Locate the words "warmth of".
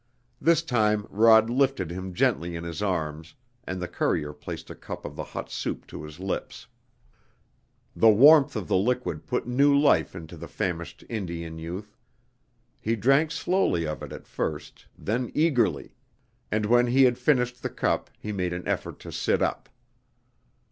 8.09-8.67